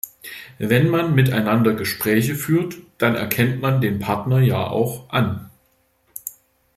[0.57, 5.51] Wenn man miteinander Gespräche führt, dann erkennt man den Partner ja auch an.